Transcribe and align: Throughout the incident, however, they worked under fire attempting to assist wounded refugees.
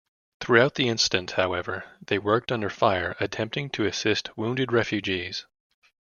Throughout 0.39 0.73
the 0.73 0.87
incident, 0.87 1.29
however, 1.33 1.83
they 2.03 2.17
worked 2.17 2.51
under 2.51 2.71
fire 2.71 3.15
attempting 3.19 3.69
to 3.69 3.85
assist 3.85 4.35
wounded 4.35 4.71
refugees. 4.71 5.45